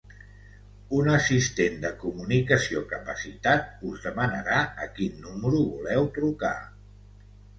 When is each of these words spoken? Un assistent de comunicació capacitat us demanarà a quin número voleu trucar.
Un 0.99 1.09
assistent 1.15 1.75
de 1.83 1.89
comunicació 2.03 2.81
capacitat 2.95 3.85
us 3.91 4.01
demanarà 4.07 4.63
a 4.85 4.89
quin 4.95 5.21
número 5.29 5.61
voleu 5.75 6.09
trucar. 6.19 6.55